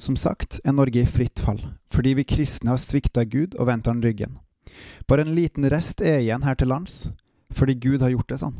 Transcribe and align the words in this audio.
Som 0.00 0.16
sagt 0.16 0.62
er 0.64 0.72
Norge 0.72 1.02
i 1.02 1.08
fritt 1.08 1.42
fall, 1.44 1.58
fordi 1.92 2.14
vi 2.16 2.24
kristne 2.24 2.72
har 2.72 2.80
svikta 2.80 3.26
Gud 3.28 3.52
og 3.58 3.66
vendt 3.68 3.88
han 3.90 3.98
ryggen. 4.00 4.38
Bare 5.04 5.26
en 5.26 5.34
liten 5.36 5.66
rest 5.68 6.00
er 6.00 6.22
igjen 6.22 6.46
her 6.46 6.56
til 6.56 6.70
lands, 6.72 7.10
fordi 7.52 7.74
Gud 7.76 8.00
har 8.00 8.14
gjort 8.14 8.30
det 8.32 8.38
sånn. 8.40 8.54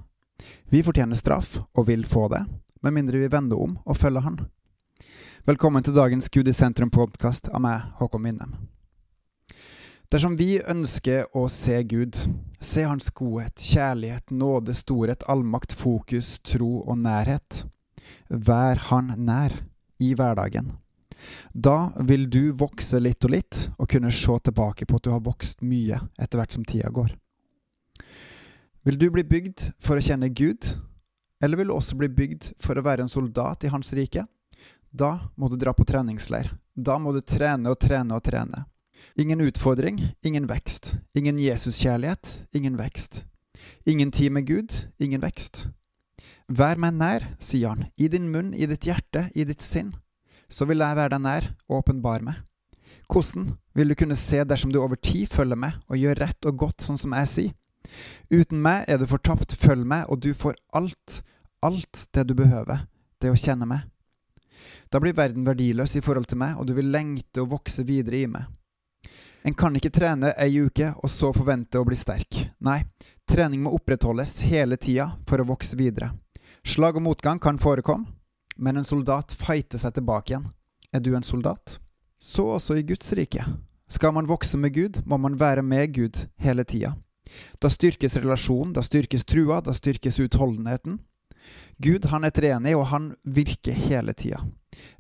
Vi 0.68 0.82
fortjener 0.84 1.16
straff, 1.16 1.54
og 1.72 1.87
vil 1.88 2.04
få 2.04 2.26
det, 2.29 2.42
med 2.84 2.92
mindre 2.92 3.22
vi 3.22 3.30
vender 3.32 3.56
om 3.56 3.79
og 3.87 3.96
følger 3.96 4.26
Han. 4.26 4.37
Velkommen 5.48 5.80
til 5.87 5.96
dagens 5.96 6.29
Gud 6.29 6.48
i 6.48 6.53
sentrum-podkast 6.53 7.48
av 7.57 7.64
meg, 7.64 7.88
Håkon 7.96 8.29
Winnem. 8.29 8.52
Dersom 10.12 10.36
vi 10.36 10.59
ønsker 10.61 11.25
å 11.32 11.46
se 11.48 11.80
Gud, 11.88 12.20
se 12.61 12.84
Hans 12.84 13.09
godhet, 13.16 13.57
kjærlighet, 13.57 14.29
nåde, 14.29 14.77
storhet, 14.77 15.25
allmakt, 15.25 15.72
fokus, 15.72 16.36
tro 16.45 16.82
og 16.84 17.00
nærhet, 17.00 17.64
vær 18.29 18.91
Han 18.93 19.14
nær 19.16 19.57
i 19.96 20.12
hverdagen. 20.12 20.75
Da 21.52 21.93
vil 22.07 22.29
du 22.30 22.52
vokse 22.57 23.01
litt 23.01 23.24
og 23.27 23.34
litt, 23.34 23.66
og 23.79 23.88
kunne 23.91 24.12
se 24.15 24.37
tilbake 24.45 24.87
på 24.87 24.98
at 24.98 25.06
du 25.06 25.10
har 25.12 25.24
vokst 25.24 25.62
mye 25.66 26.01
etter 26.19 26.41
hvert 26.41 26.56
som 26.56 26.65
tida 26.66 26.91
går. 26.95 27.12
Vil 28.87 28.98
du 28.98 29.10
bli 29.12 29.24
bygd 29.27 29.66
for 29.83 30.01
å 30.01 30.05
kjenne 30.05 30.30
Gud, 30.33 30.65
eller 31.43 31.60
vil 31.60 31.70
du 31.70 31.77
også 31.77 31.98
bli 32.01 32.09
bygd 32.09 32.52
for 32.62 32.79
å 32.79 32.84
være 32.84 33.05
en 33.05 33.12
soldat 33.12 33.65
i 33.65 33.73
Hans 33.73 33.93
rike? 33.96 34.24
Da 34.91 35.12
må 35.37 35.51
du 35.51 35.56
dra 35.60 35.74
på 35.77 35.87
treningsleir. 35.87 36.51
Da 36.74 36.96
må 36.98 37.12
du 37.12 37.21
trene 37.21 37.71
og 37.71 37.79
trene 37.80 38.16
og 38.16 38.24
trene. 38.24 38.65
Ingen 39.21 39.43
utfordring, 39.45 40.01
ingen 40.27 40.48
vekst. 40.48 40.96
Ingen 41.16 41.38
Jesuskjærlighet, 41.41 42.46
ingen 42.57 42.77
vekst. 42.80 43.24
Ingen 43.84 44.10
tid 44.10 44.32
med 44.32 44.48
Gud, 44.48 44.74
ingen 44.98 45.23
vekst. 45.23 45.68
Vær 46.48 46.80
meg 46.80 46.96
nær, 46.96 47.27
sier 47.38 47.74
han, 47.74 47.91
i 47.96 48.09
din 48.10 48.30
munn, 48.32 48.55
i 48.55 48.66
ditt 48.68 48.88
hjerte, 48.88 49.29
i 49.37 49.45
ditt 49.46 49.62
sinn 49.65 49.93
så 50.50 50.66
vil 50.68 50.82
jeg 50.82 50.98
være 50.98 51.14
deg 51.14 51.24
nær 51.24 51.48
og 51.68 51.80
åpenbare 51.80 52.27
meg. 52.27 52.42
Hvordan 53.10 53.48
vil 53.74 53.90
du 53.90 53.96
kunne 53.98 54.18
se 54.18 54.42
dersom 54.46 54.73
du 54.73 54.79
over 54.82 54.98
tid 54.98 55.30
følger 55.30 55.59
meg 55.59 55.79
og 55.88 55.98
gjør 55.98 56.20
rett 56.23 56.46
og 56.46 56.60
godt 56.66 56.84
sånn 56.84 57.01
som 57.01 57.15
jeg 57.18 57.30
sier? 57.30 57.57
Uten 58.30 58.60
meg 58.62 58.87
er 58.87 59.01
du 59.01 59.07
fortapt, 59.10 59.57
følg 59.59 59.82
meg, 59.87 60.07
og 60.07 60.20
du 60.23 60.30
får 60.37 60.54
alt, 60.79 61.23
alt 61.66 62.04
det 62.15 62.29
du 62.29 62.37
behøver, 62.38 62.84
det 63.18 63.32
å 63.32 63.38
kjenne 63.38 63.66
meg. 63.66 63.88
Da 64.91 65.00
blir 65.03 65.16
verden 65.16 65.47
verdiløs 65.47 65.97
i 65.98 66.04
forhold 66.04 66.28
til 66.31 66.38
meg, 66.42 66.59
og 66.59 66.69
du 66.69 66.75
vil 66.76 66.91
lengte 66.92 67.42
å 67.42 67.50
vokse 67.50 67.82
videre 67.87 68.20
i 68.20 68.31
meg. 68.31 68.47
En 69.42 69.56
kan 69.56 69.75
ikke 69.75 69.92
trene 69.94 70.34
ei 70.38 70.60
uke 70.60 70.92
og 71.00 71.09
så 71.10 71.32
forvente 71.32 71.81
å 71.81 71.87
bli 71.88 71.97
sterk. 71.97 72.42
Nei, 72.60 72.82
trening 73.26 73.62
må 73.64 73.72
opprettholdes 73.75 74.42
hele 74.50 74.76
tida 74.76 75.09
for 75.26 75.41
å 75.41 75.48
vokse 75.48 75.78
videre. 75.81 76.12
Slag 76.66 76.98
og 77.00 77.06
motgang 77.06 77.41
kan 77.41 77.59
forekomme, 77.59 78.19
men 78.61 78.77
en 78.77 78.87
soldat 78.87 79.33
fighter 79.33 79.81
seg 79.81 79.97
tilbake 79.97 80.34
igjen. 80.34 80.49
Er 80.93 81.00
du 81.00 81.15
en 81.16 81.27
soldat? 81.27 81.78
Så 82.21 82.44
også 82.56 82.77
i 82.77 82.84
Guds 82.84 83.12
rike. 83.16 83.44
Skal 83.91 84.12
man 84.15 84.28
vokse 84.28 84.59
med 84.61 84.75
Gud, 84.75 85.00
må 85.06 85.16
man 85.16 85.39
være 85.41 85.62
med 85.66 85.94
Gud 85.97 86.27
hele 86.39 86.65
tida. 86.65 86.93
Da 87.62 87.71
styrkes 87.71 88.19
relasjonen, 88.21 88.75
da 88.77 88.83
styrkes 88.84 89.25
trua, 89.25 89.61
da 89.65 89.72
styrkes 89.75 90.21
utholdenheten. 90.21 90.99
Gud 91.81 92.05
han 92.12 92.27
er 92.27 92.34
treenig, 92.34 92.77
og 92.77 92.91
han 92.93 93.15
virker 93.25 93.72
hele 93.72 94.12
tida. 94.12 94.43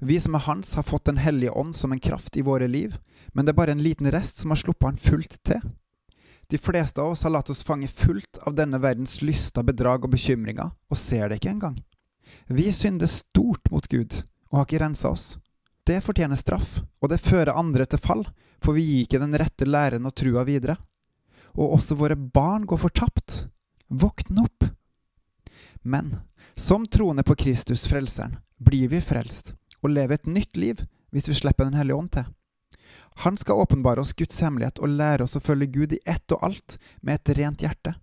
Vi 0.00 0.16
som 0.20 0.34
er 0.34 0.46
hans, 0.46 0.74
har 0.74 0.86
fått 0.86 1.04
Den 1.04 1.20
hellige 1.20 1.52
ånd 1.52 1.76
som 1.76 1.92
en 1.92 2.00
kraft 2.00 2.36
i 2.36 2.42
våre 2.42 2.68
liv, 2.68 2.96
men 3.34 3.44
det 3.44 3.52
er 3.52 3.60
bare 3.60 3.76
en 3.76 3.84
liten 3.84 4.10
rest 4.10 4.40
som 4.40 4.50
har 4.50 4.60
sluppet 4.60 4.88
han 4.88 4.98
fullt 4.98 5.38
til. 5.44 5.60
De 6.50 6.58
fleste 6.58 7.00
av 7.00 7.12
oss 7.12 7.22
har 7.22 7.30
latt 7.30 7.50
oss 7.50 7.62
fange 7.62 7.88
fullt 7.88 8.40
av 8.46 8.56
denne 8.58 8.80
verdens 8.82 9.20
lyster, 9.22 9.62
bedrag 9.62 10.04
og 10.04 10.10
bekymringer, 10.16 10.72
og 10.90 10.98
ser 10.98 11.28
det 11.28 11.38
ikke 11.38 11.52
engang. 11.54 11.76
Vi 12.46 12.68
synder 12.72 13.10
stort 13.10 13.70
mot 13.70 13.86
Gud 13.88 14.22
og 14.50 14.58
har 14.58 14.66
ikke 14.66 14.82
rensa 14.82 15.12
oss. 15.12 15.38
Det 15.86 16.00
fortjener 16.04 16.38
straff, 16.38 16.80
og 17.00 17.10
det 17.10 17.22
fører 17.22 17.56
andre 17.56 17.86
til 17.88 18.02
fall, 18.02 18.26
for 18.62 18.76
vi 18.76 18.84
gir 18.84 19.06
ikke 19.06 19.20
den 19.22 19.36
rette 19.38 19.66
læren 19.66 20.06
og 20.06 20.14
trua 20.18 20.44
videre. 20.46 20.76
Og 21.56 21.78
også 21.78 21.96
våre 21.98 22.18
barn 22.18 22.66
går 22.68 22.82
fortapt. 22.84 23.44
Våkne 23.88 24.44
opp! 24.46 24.66
Men 25.82 26.18
som 26.54 26.84
troende 26.86 27.24
på 27.26 27.34
Kristus, 27.34 27.86
Frelseren, 27.88 28.36
blir 28.58 28.90
vi 28.92 29.00
frelst 29.00 29.54
og 29.80 29.94
lever 29.94 30.18
et 30.18 30.28
nytt 30.28 30.58
liv 30.60 30.82
hvis 31.10 31.30
vi 31.30 31.38
slipper 31.38 31.66
Den 31.66 31.78
hellige 31.78 31.96
ånd 31.96 32.12
til. 32.14 32.26
Han 33.24 33.36
skal 33.36 33.62
åpenbare 33.64 34.00
oss 34.00 34.12
Guds 34.12 34.38
hemmelighet 34.40 34.78
og 34.78 34.92
lære 34.94 35.24
oss 35.24 35.36
å 35.36 35.42
følge 35.44 35.72
Gud 35.72 35.92
i 35.96 36.02
ett 36.04 36.32
og 36.32 36.44
alt 36.46 36.76
med 37.00 37.18
et 37.18 37.32
rent 37.38 37.64
hjerte. 37.64 37.94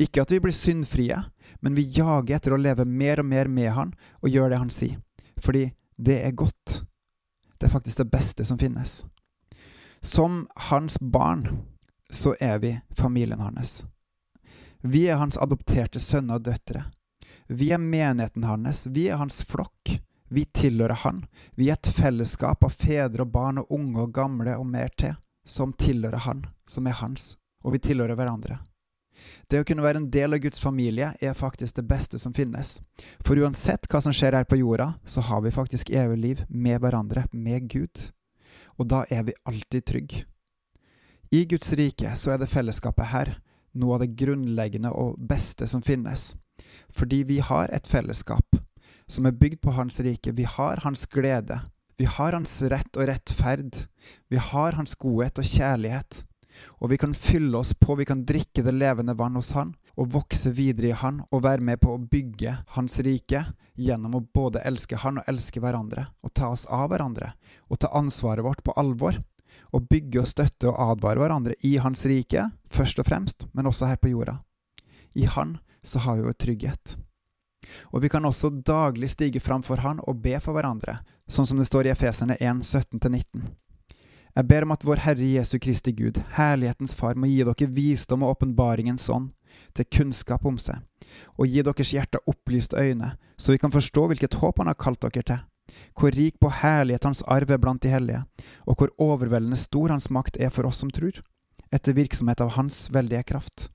Ikke 0.00 0.22
at 0.22 0.32
vi 0.32 0.40
blir 0.40 0.54
syndfrie, 0.54 1.18
men 1.60 1.74
vi 1.74 1.88
jager 1.96 2.36
etter 2.36 2.54
å 2.54 2.60
leve 2.60 2.84
mer 2.84 3.22
og 3.22 3.28
mer 3.28 3.48
med 3.48 3.72
Han 3.76 3.92
og 4.20 4.30
gjøre 4.30 4.54
det 4.54 4.62
Han 4.62 4.72
sier. 4.72 4.98
Fordi 5.42 5.68
det 5.96 6.22
er 6.26 6.36
godt. 6.38 6.82
Det 7.58 7.68
er 7.68 7.74
faktisk 7.74 8.02
det 8.02 8.10
beste 8.10 8.44
som 8.44 8.58
finnes. 8.58 9.04
Som 10.00 10.46
Hans 10.70 10.98
barn 11.00 11.46
så 12.14 12.34
er 12.40 12.58
vi 12.58 12.80
familien 12.96 13.40
hans. 13.40 13.84
Vi 14.80 15.06
er 15.08 15.16
hans 15.16 15.38
adopterte 15.38 16.00
sønner 16.00 16.40
og 16.40 16.48
døtre. 16.48 16.84
Vi 17.48 17.70
er 17.72 17.78
menigheten 17.78 18.44
hans, 18.44 18.86
vi 18.86 19.08
er 19.08 19.20
hans 19.20 19.42
flokk. 19.46 19.98
Vi 20.32 20.44
tilhører 20.44 20.96
han. 21.04 21.26
Vi 21.54 21.68
er 21.68 21.76
et 21.76 21.92
fellesskap 21.92 22.64
av 22.64 22.72
fedre 22.72 23.26
og 23.26 23.32
barn 23.34 23.60
og 23.60 23.72
unge 23.72 24.06
og 24.06 24.14
gamle 24.16 24.56
og 24.56 24.66
mer 24.66 24.88
til, 24.96 25.14
som 25.44 25.74
tilhører 25.76 26.24
han, 26.24 26.46
som 26.66 26.86
er 26.88 26.96
hans, 27.02 27.34
og 27.64 27.76
vi 27.76 27.82
tilhører 27.84 28.16
hverandre. 28.16 28.58
Det 29.50 29.60
å 29.60 29.66
kunne 29.68 29.84
være 29.84 30.02
en 30.02 30.10
del 30.10 30.34
av 30.34 30.42
Guds 30.42 30.60
familie 30.62 31.12
er 31.20 31.36
faktisk 31.38 31.76
det 31.78 31.86
beste 31.90 32.18
som 32.18 32.34
finnes. 32.34 32.78
For 33.24 33.38
uansett 33.38 33.86
hva 33.90 34.00
som 34.02 34.14
skjer 34.16 34.38
her 34.38 34.48
på 34.48 34.58
jorda, 34.60 34.94
så 35.04 35.24
har 35.28 35.44
vi 35.44 35.54
faktisk 35.54 35.90
evig 35.90 36.18
liv 36.18 36.44
med 36.48 36.80
hverandre, 36.82 37.26
med 37.32 37.68
Gud. 37.70 38.10
Og 38.80 38.88
da 38.88 39.04
er 39.10 39.26
vi 39.28 39.38
alltid 39.48 39.86
trygge. 39.86 40.24
I 41.32 41.44
Guds 41.48 41.72
rike 41.78 42.12
så 42.18 42.34
er 42.34 42.42
det 42.42 42.50
fellesskapet 42.52 43.08
her 43.08 43.36
noe 43.72 43.96
av 43.96 44.02
det 44.02 44.12
grunnleggende 44.20 44.90
og 44.92 45.16
beste 45.16 45.68
som 45.70 45.84
finnes. 45.84 46.32
Fordi 46.92 47.22
vi 47.28 47.38
har 47.40 47.72
et 47.72 47.88
fellesskap 47.88 48.58
som 49.08 49.26
er 49.26 49.36
bygd 49.36 49.62
på 49.64 49.72
Hans 49.76 50.00
rike. 50.04 50.34
Vi 50.36 50.44
har 50.44 50.82
Hans 50.84 51.06
glede. 51.06 51.60
Vi 51.96 52.08
har 52.08 52.36
Hans 52.36 52.52
rett 52.68 52.96
og 52.96 53.08
rettferd. 53.08 53.86
Vi 54.28 54.40
har 54.40 54.76
Hans 54.78 54.94
godhet 54.96 55.40
og 55.40 55.48
kjærlighet. 55.48 56.22
Og 56.80 56.90
vi 56.92 56.98
kan 57.00 57.14
fylle 57.14 57.58
oss 57.58 57.72
på, 57.74 57.94
vi 57.98 58.06
kan 58.08 58.24
drikke 58.28 58.64
det 58.64 58.74
levende 58.74 59.14
vann 59.18 59.36
hos 59.38 59.52
Han, 59.56 59.74
og 59.96 60.12
vokse 60.14 60.52
videre 60.54 60.90
i 60.90 60.96
Han, 61.02 61.22
og 61.30 61.44
være 61.46 61.64
med 61.64 61.80
på 61.82 61.94
å 61.94 62.00
bygge 62.00 62.56
Hans 62.76 62.98
rike 63.04 63.44
gjennom 63.74 64.16
å 64.18 64.24
både 64.34 64.64
elske 64.68 65.00
Han 65.02 65.20
og 65.20 65.28
elske 65.30 65.62
hverandre, 65.62 66.08
og 66.22 66.34
ta 66.34 66.52
oss 66.52 66.66
av 66.66 66.88
hverandre, 66.92 67.32
og 67.68 67.80
ta 67.80 67.92
ansvaret 67.96 68.44
vårt 68.44 68.64
på 68.64 68.76
alvor. 68.76 69.20
Og 69.72 69.86
bygge 69.88 70.20
og 70.20 70.28
støtte 70.28 70.68
og 70.68 70.80
advare 70.80 71.20
hverandre 71.20 71.56
i 71.64 71.76
Hans 71.80 72.04
rike, 72.08 72.48
først 72.72 73.00
og 73.00 73.08
fremst, 73.08 73.46
men 73.52 73.68
også 73.68 73.88
her 73.88 74.00
på 74.00 74.12
jorda. 74.12 74.38
I 75.14 75.28
Han 75.28 75.58
så 75.82 76.04
har 76.04 76.18
vi 76.18 76.28
jo 76.28 76.36
trygghet. 76.36 76.96
Og 77.92 78.02
vi 78.02 78.10
kan 78.12 78.24
også 78.24 78.50
daglig 78.64 79.10
stige 79.12 79.40
fram 79.40 79.62
for 79.64 79.80
Han 79.84 80.00
og 80.02 80.20
be 80.24 80.38
for 80.40 80.56
hverandre, 80.56 80.98
sånn 81.28 81.48
som 81.48 81.60
det 81.60 81.68
står 81.68 81.88
i 81.88 81.92
Efeserne 81.94 82.36
1, 82.40 82.64
17-19. 82.64 83.44
Jeg 84.32 84.48
ber 84.48 84.64
om 84.64 84.72
at 84.72 84.84
vår 84.88 85.00
Herre 85.04 85.26
Jesu 85.28 85.58
Kristi 85.60 85.92
Gud, 85.92 86.16
herlighetens 86.38 86.94
Far, 86.96 87.18
må 87.20 87.28
gi 87.28 87.42
dere 87.44 87.66
visdom 87.76 88.22
og 88.24 88.38
åpenbaringens 88.38 89.10
ånd 89.12 89.28
til 89.76 89.88
kunnskap 89.92 90.46
om 90.48 90.56
seg, 90.56 90.78
og 91.36 91.52
gi 91.52 91.60
deres 91.60 91.92
hjerte 91.92 92.22
opplyste 92.30 92.80
øyne, 92.80 93.10
så 93.36 93.52
vi 93.52 93.60
kan 93.60 93.74
forstå 93.74 94.06
hvilket 94.08 94.38
håp 94.40 94.62
Han 94.62 94.70
har 94.72 94.78
kalt 94.80 95.04
dere 95.04 95.22
til, 95.28 95.42
hvor 95.98 96.16
rik 96.16 96.40
på 96.40 96.48
herlighet 96.62 97.04
Hans 97.04 97.20
arv 97.28 97.52
er 97.52 97.60
blant 97.60 97.82
de 97.84 97.92
hellige, 97.92 98.22
og 98.64 98.80
hvor 98.80 98.94
overveldende 98.96 99.60
stor 99.60 99.92
Hans 99.92 100.08
makt 100.08 100.40
er 100.40 100.48
for 100.48 100.64
oss 100.64 100.80
som 100.80 100.90
tror, 100.90 101.20
etter 101.68 101.92
virksomhet 101.92 102.40
av 102.40 102.56
Hans 102.56 102.86
veldige 102.92 103.22
kraft. 103.34 103.68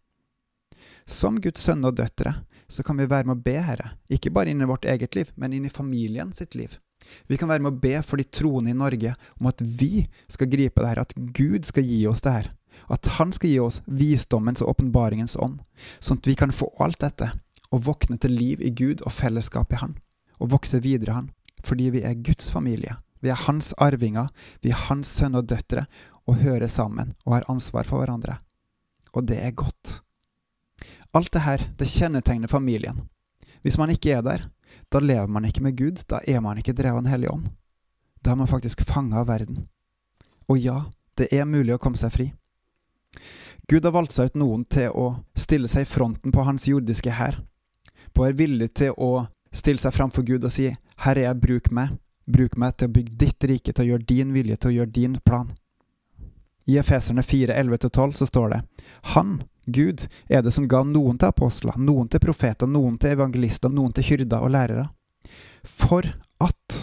Som 1.05 1.37
Guds 1.37 1.61
sønner 1.61 1.93
og 1.93 2.01
døtre 2.01 2.33
så 2.67 2.83
kan 2.83 2.97
vi 2.97 3.05
være 3.05 3.29
med 3.29 3.37
å 3.37 3.45
be, 3.45 3.59
Herre, 3.61 3.93
ikke 4.09 4.33
bare 4.33 4.49
inn 4.49 4.65
i 4.65 4.67
vårt 4.67 4.89
eget 4.89 5.15
liv, 5.15 5.29
men 5.35 5.53
inn 5.53 5.69
i 5.69 5.73
familien 5.73 6.33
sitt 6.33 6.57
liv. 6.57 6.79
Vi 7.27 7.37
kan 7.37 7.49
være 7.49 7.63
med 7.63 7.75
å 7.75 7.81
be 7.81 7.99
for 8.05 8.19
de 8.19 8.25
troende 8.27 8.71
i 8.71 8.77
Norge 8.77 9.13
om 9.39 9.49
at 9.49 9.61
vi 9.61 10.07
skal 10.31 10.49
gripe 10.51 10.81
det 10.81 10.91
her, 10.91 11.03
at 11.03 11.15
Gud 11.15 11.67
skal 11.67 11.85
gi 11.87 12.01
oss 12.09 12.23
det 12.25 12.33
her. 12.33 12.49
At 12.93 13.09
Han 13.17 13.33
skal 13.33 13.49
gi 13.49 13.59
oss 13.59 13.81
visdommens 13.85 14.61
og 14.63 14.75
åpenbaringens 14.75 15.37
ånd, 15.41 15.59
sånn 15.99 16.21
at 16.21 16.29
vi 16.29 16.37
kan 16.39 16.53
få 16.55 16.69
alt 16.83 17.01
dette 17.03 17.31
og 17.73 17.83
våkne 17.87 18.19
til 18.21 18.31
liv 18.31 18.61
i 18.63 18.71
Gud 18.71 19.03
og 19.03 19.11
fellesskap 19.11 19.73
i 19.73 19.81
Han, 19.81 19.97
og 20.39 20.53
vokse 20.53 20.79
videre 20.83 21.11
i 21.11 21.17
Han, 21.19 21.31
fordi 21.67 21.89
vi 21.97 22.03
er 22.07 22.21
Guds 22.23 22.51
familie. 22.53 22.95
Vi 23.19 23.31
er 23.33 23.43
Hans 23.47 23.73
arvinger, 23.81 24.29
vi 24.61 24.71
er 24.71 24.85
Hans 24.87 25.11
sønner 25.19 25.43
og 25.43 25.49
døtre, 25.49 25.87
og 26.27 26.41
hører 26.43 26.67
sammen 26.67 27.13
og 27.25 27.37
har 27.37 27.47
ansvar 27.51 27.87
for 27.87 28.03
hverandre. 28.03 28.37
Og 29.15 29.25
det 29.27 29.39
er 29.41 29.55
godt. 29.55 30.01
Alt 31.15 31.31
det 31.33 31.43
her, 31.45 31.63
det 31.79 31.87
kjennetegner 31.89 32.51
familien. 32.51 33.07
Hvis 33.63 33.77
man 33.79 33.89
ikke 33.89 34.11
er 34.17 34.21
der, 34.25 34.43
da 34.91 34.99
lever 34.99 35.27
man 35.27 35.45
ikke 35.45 35.63
med 35.65 35.77
Gud, 35.77 36.03
da 36.07 36.19
er 36.27 36.41
man 36.41 36.57
ikke 36.57 36.75
drevet 36.75 36.97
av 36.97 37.03
Den 37.03 37.11
hellige 37.11 37.33
ånd. 37.33 37.49
Da 38.23 38.31
er 38.31 38.39
man 38.39 38.49
faktisk 38.49 38.81
fanga 38.87 39.21
av 39.21 39.27
verden. 39.27 39.67
Og 40.47 40.59
ja, 40.59 40.85
det 41.17 41.29
er 41.33 41.45
mulig 41.45 41.75
å 41.75 41.81
komme 41.81 41.99
seg 41.99 42.13
fri. 42.13 42.27
Gud 43.67 43.83
har 43.83 43.91
valgt 43.91 44.15
seg 44.15 44.31
ut 44.31 44.39
noen 44.39 44.63
til 44.65 44.91
å 44.95 45.07
stille 45.35 45.67
seg 45.67 45.83
i 45.83 45.89
fronten 45.89 46.31
på 46.31 46.45
hans 46.47 46.67
jordiske 46.67 47.11
hær, 47.11 47.41
på 48.13 48.23
å 48.23 48.27
være 48.27 48.39
villig 48.39 48.73
til 48.79 48.93
å 48.95 49.27
stille 49.51 49.81
seg 49.81 49.95
framfor 49.95 50.23
Gud 50.23 50.45
og 50.45 50.51
si 50.51 50.69
'Herre, 50.97 51.27
jeg 51.27 51.41
bruk 51.41 51.71
meg', 51.71 51.97
Bruk 52.27 52.57
meg 52.59 52.75
til 52.75 52.89
å 52.89 52.91
bygge 52.91 53.15
ditt 53.21 53.45
rike, 53.47 53.71
til 53.71 53.85
å 53.85 53.89
gjøre 53.93 54.07
din 54.09 54.33
vilje, 54.35 54.57
til 54.59 54.71
å 54.71 54.75
gjøre 54.77 54.91
din 54.91 55.15
plan. 55.23 55.47
I 56.67 56.75
Efeserne 56.81 57.23
4, 57.23 57.55
11-12 57.55 58.17
så 58.19 58.27
står 58.27 58.49
det 58.51 58.59
Han, 59.13 59.37
Gud, 59.67 60.07
er 60.27 60.41
det 60.41 60.53
som 60.55 60.67
ga 60.67 60.79
noen 60.87 61.17
til 61.19 61.27
apostler, 61.27 61.75
noen 61.75 62.07
til 62.07 62.21
profeter, 62.23 62.69
noen 62.71 62.95
til 62.95 63.17
evangelister, 63.17 63.69
noen 63.69 63.91
til 63.91 64.05
hyrder 64.07 64.45
og 64.45 64.53
lærere. 64.55 64.85
For 65.67 66.07
at 66.39 66.77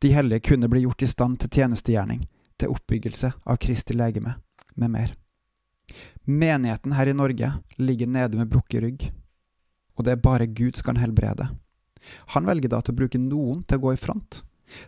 de 0.00 0.12
hellige 0.14 0.46
kunne 0.52 0.68
bli 0.70 0.84
gjort 0.84 1.02
i 1.02 1.08
stand 1.10 1.40
til 1.42 1.50
tjenestegjerning, 1.50 2.22
til 2.60 2.70
oppbyggelse 2.70 3.32
av 3.34 3.58
Kristi 3.58 3.98
legeme, 3.98 4.36
med 4.78 4.94
mer. 4.94 5.16
Menigheten 6.22 6.94
her 6.94 7.10
i 7.10 7.16
Norge 7.18 7.50
ligger 7.82 8.06
nede 8.06 8.38
med 8.38 8.52
brukket 8.52 8.84
rygg, 8.84 9.10
og 9.98 10.06
det 10.06 10.14
er 10.14 10.22
bare 10.22 10.46
Gud 10.46 10.78
som 10.78 10.92
kan 10.92 11.02
helbrede. 11.02 11.50
Han 12.36 12.46
velger 12.46 12.70
da 12.70 12.78
til 12.80 12.94
å 12.94 13.00
bruke 13.02 13.18
noen 13.18 13.64
til 13.66 13.80
å 13.80 13.88
gå 13.88 13.96
i 13.96 14.00
front, 14.00 14.44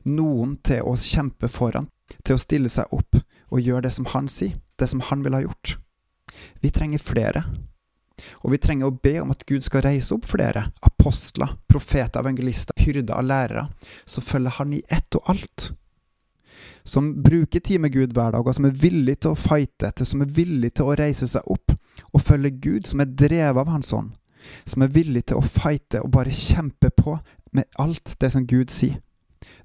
noen 0.07 0.57
til 0.63 0.87
å 0.87 0.95
kjempe 0.95 1.51
foran, 1.51 1.91
til 2.23 2.39
å 2.39 2.41
stille 2.47 2.71
seg 2.71 2.95
opp 2.95 3.19
og 3.19 3.61
gjøre 3.61 3.89
det 3.89 3.97
som 3.99 4.07
han 4.15 4.31
sier, 4.31 4.61
det 4.79 4.89
som 4.95 5.03
han 5.11 5.27
vil 5.27 5.35
ha 5.35 5.43
gjort. 5.43 5.82
Vi 6.61 6.71
trenger 6.71 7.03
flere. 7.03 7.45
Og 8.45 8.53
vi 8.53 8.61
trenger 8.63 8.89
å 8.89 8.99
be 9.03 9.15
om 9.23 9.33
at 9.35 9.45
Gud 9.49 9.65
skal 9.65 9.85
reise 9.87 10.15
opp 10.15 10.27
flere 10.29 10.67
apostler, 10.85 11.57
profeter, 11.71 12.21
evangelister, 12.21 12.77
hyrder 12.79 13.19
og 13.19 13.29
lærere 13.29 13.67
som 14.05 14.25
følger 14.27 14.59
han 14.59 14.75
i 14.77 14.83
ett 14.89 15.19
og 15.19 15.31
alt. 15.33 15.71
Som 16.85 17.13
bruker 17.23 17.61
tid 17.61 17.81
med 17.81 17.93
Gud 17.95 18.15
hver 18.15 18.35
dag, 18.35 18.47
og 18.47 18.55
som 18.55 18.67
er 18.67 18.75
villig 18.75 19.21
til 19.23 19.35
å 19.35 19.39
fighte, 19.39 19.87
etter, 19.89 20.07
som 20.09 20.25
er 20.25 20.33
villig 20.35 20.73
til 20.75 20.91
å 20.91 20.97
reise 20.99 21.29
seg 21.31 21.47
opp 21.51 21.77
og 22.13 22.25
følge 22.25 22.51
Gud, 22.63 22.89
som 22.89 23.03
er 23.05 23.13
drevet 23.13 23.63
av 23.63 23.71
Hans 23.71 23.93
ånd. 23.95 24.11
Som 24.67 24.83
er 24.83 24.91
villig 24.91 25.29
til 25.31 25.39
å 25.39 25.47
fighte 25.47 26.03
og 26.03 26.11
bare 26.17 26.35
kjempe 26.35 26.91
på 26.91 27.17
med 27.55 27.69
alt 27.79 28.17
det 28.19 28.33
som 28.35 28.47
Gud 28.49 28.73
sier. 28.75 28.99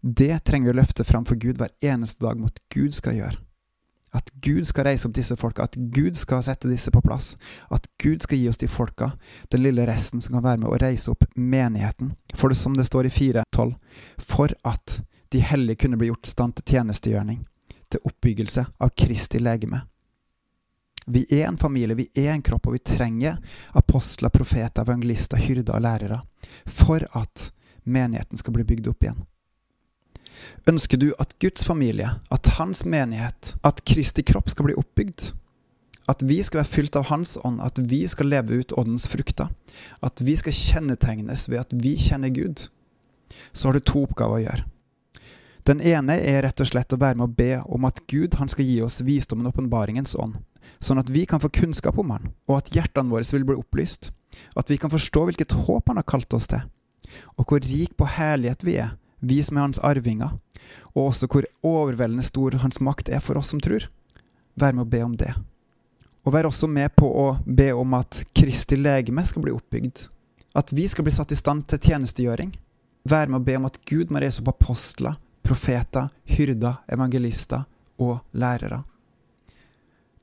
Det 0.01 0.43
trenger 0.45 0.69
vi 0.69 0.75
å 0.75 0.79
løfte 0.81 1.05
fram 1.07 1.25
for 1.25 1.39
Gud 1.41 1.57
hver 1.57 1.73
eneste 1.81 2.25
dag 2.25 2.37
mot 2.39 2.61
Gud 2.73 2.93
skal 2.97 3.17
gjøre. 3.17 3.46
At 4.15 4.29
Gud 4.41 4.67
skal 4.67 4.87
reise 4.87 5.07
opp 5.07 5.15
disse 5.17 5.35
folka, 5.35 5.65
at 5.67 5.75
Gud 5.75 6.15
skal 6.17 6.43
sette 6.45 6.69
disse 6.71 6.91
på 6.91 7.01
plass. 7.03 7.35
At 7.73 7.89
Gud 8.01 8.23
skal 8.23 8.39
gi 8.39 8.47
oss 8.49 8.61
de 8.61 8.69
folka, 8.71 9.11
den 9.51 9.65
lille 9.65 9.87
resten 9.87 10.23
som 10.23 10.37
kan 10.37 10.45
være 10.45 10.61
med 10.63 10.71
å 10.71 10.79
reise 10.81 11.11
opp 11.11 11.27
menigheten. 11.35 12.13
For 12.33 12.53
det 12.53 12.59
som 12.59 12.77
det 12.77 12.87
står 12.87 13.09
i 13.09 13.13
4.12, 13.13 13.75
for 14.17 14.55
at 14.63 15.01
de 15.35 15.43
hellige 15.43 15.83
kunne 15.83 15.99
bli 15.99 16.11
gjort 16.11 16.29
stand 16.29 16.55
til 16.55 16.77
tjenestegjørning, 16.77 17.43
til 17.91 18.03
oppbyggelse 18.07 18.65
av 18.83 18.95
Kristi 18.95 19.43
legeme. 19.43 19.83
Vi 21.07 21.23
er 21.31 21.45
en 21.47 21.59
familie, 21.59 21.95
vi 21.95 22.09
er 22.15 22.33
en 22.33 22.43
kropp, 22.43 22.67
og 22.67 22.75
vi 22.75 22.83
trenger 22.83 23.37
apostler, 23.79 24.31
profeter, 24.31 24.83
evangelister, 24.83 25.39
hyrder 25.39 25.77
og 25.77 25.83
lærere 25.85 26.19
for 26.67 27.03
at 27.15 27.51
menigheten 27.87 28.39
skal 28.39 28.55
bli 28.55 28.65
bygd 28.67 28.89
opp 28.91 29.05
igjen. 29.05 29.21
Ønsker 30.67 30.99
du 30.99 31.13
at 31.15 31.31
Guds 31.39 31.63
familie, 31.63 32.09
at 32.31 32.47
hans 32.57 32.83
menighet, 32.83 33.53
at 33.63 33.85
Kristi 33.87 34.23
kropp 34.27 34.49
skal 34.51 34.67
bli 34.67 34.75
oppbygd? 34.75 35.29
At 36.11 36.23
vi 36.27 36.41
skal 36.43 36.61
være 36.61 36.71
fylt 36.71 36.97
av 36.99 37.07
Hans 37.07 37.37
ånd, 37.47 37.61
at 37.63 37.79
vi 37.79 38.01
skal 38.07 38.27
leve 38.31 38.61
ut 38.61 38.73
åndens 38.79 39.07
frukter? 39.11 39.47
At 40.03 40.19
vi 40.23 40.35
skal 40.39 40.55
kjennetegnes 40.55 41.47
ved 41.51 41.61
at 41.63 41.71
vi 41.75 41.95
kjenner 41.99 42.31
Gud? 42.35 42.67
Så 43.51 43.67
har 43.67 43.75
du 43.75 43.83
to 43.83 44.03
oppgaver 44.07 44.39
å 44.39 44.43
gjøre. 44.43 44.67
Den 45.67 45.83
ene 45.83 46.15
er 46.19 46.45
rett 46.45 46.63
og 46.63 46.69
slett 46.69 46.93
å 46.95 46.99
være 46.99 47.19
med 47.19 47.27
å 47.27 47.37
be 47.39 47.49
om 47.75 47.87
at 47.87 47.99
Gud 48.07 48.37
han 48.39 48.51
skal 48.51 48.67
gi 48.67 48.77
oss 48.83 49.01
visdommen 49.03 49.47
og 49.47 49.55
åpenbaringens 49.55 50.15
ånd, 50.19 50.37
sånn 50.79 50.99
at 50.99 51.11
vi 51.11 51.25
kan 51.27 51.43
få 51.43 51.51
kunnskap 51.51 51.99
om 51.99 52.13
Han, 52.15 52.29
og 52.47 52.61
at 52.61 52.71
hjertene 52.75 53.11
våre 53.11 53.27
vil 53.27 53.47
bli 53.47 53.59
opplyst. 53.59 54.13
At 54.55 54.71
vi 54.71 54.77
kan 54.79 54.91
forstå 54.91 55.25
hvilket 55.27 55.55
håp 55.67 55.91
Han 55.91 55.99
har 55.99 56.07
kalt 56.07 56.31
oss 56.35 56.47
til, 56.51 56.63
og 57.35 57.51
hvor 57.51 57.59
rik 57.63 57.97
på 57.99 58.07
herlighet 58.07 58.63
vi 58.63 58.77
er, 58.79 58.95
vi 59.19 59.41
som 59.43 59.57
er 59.57 59.67
hans 59.67 59.83
arvinger, 59.83 60.37
og 60.95 61.09
også 61.09 61.29
hvor 61.31 61.47
overveldende 61.65 62.25
stor 62.25 62.57
hans 62.63 62.81
makt 62.83 63.09
er 63.09 63.23
for 63.23 63.39
oss 63.39 63.53
som 63.53 63.61
tror. 63.63 63.87
Vær 64.57 64.73
med 64.73 64.87
å 64.87 64.91
be 64.91 65.03
om 65.05 65.15
det. 65.17 65.33
Og 66.25 66.33
vær 66.35 66.49
også 66.49 66.67
med 66.67 66.91
på 66.97 67.07
å 67.07 67.27
be 67.45 67.69
om 67.71 67.93
at 67.95 68.23
Kristi 68.35 68.75
legeme 68.79 69.23
skal 69.25 69.45
bli 69.45 69.53
oppbygd. 69.55 70.07
At 70.57 70.73
vi 70.73 70.87
skal 70.89 71.05
bli 71.05 71.13
satt 71.13 71.31
i 71.31 71.37
stand 71.39 71.67
til 71.69 71.79
tjenestegjøring. 71.79 72.51
Vær 73.07 73.29
med 73.31 73.39
å 73.39 73.45
be 73.47 73.55
om 73.59 73.67
at 73.69 73.79
Gud 73.87 74.11
må 74.11 74.19
reise 74.19 74.41
opp 74.41 74.55
apostler, 74.55 75.15
profeter, 75.45 76.09
hyrder, 76.27 76.81
evangelister 76.91 77.63
og 78.03 78.19
lærere. 78.35 78.81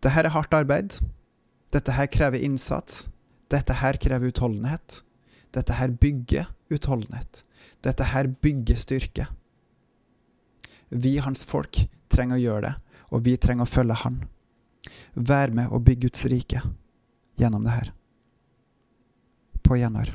Dette 0.04 0.20
er 0.20 0.34
hardt 0.34 0.52
arbeid. 0.52 0.98
Dette 1.72 1.94
her 1.96 2.10
krever 2.12 2.42
innsats. 2.44 3.06
Dette 3.48 3.72
her 3.80 3.96
krever 3.96 4.28
utholdenhet. 4.28 5.00
Dette 5.54 5.78
her 5.78 5.88
bygger 5.88 6.50
utholdenhet. 6.68 7.44
Dette 7.80 8.04
her 8.12 8.28
bygger 8.28 8.76
styrke. 8.76 9.26
Vi, 10.94 11.18
hans 11.18 11.44
folk, 11.44 11.80
trenger 12.08 12.38
å 12.38 12.42
gjøre 12.42 12.66
det, 12.68 12.74
og 13.10 13.24
vi 13.26 13.34
trenger 13.36 13.66
å 13.66 13.70
følge 13.70 13.96
Han. 14.04 14.20
Vær 15.14 15.50
med 15.50 15.72
å 15.74 15.80
bygge 15.82 16.06
Guds 16.06 16.26
rike 16.30 16.62
gjennom 17.40 17.64
det 17.66 17.74
her. 17.74 17.88
På 19.66 19.78
gjenhør. 19.80 20.12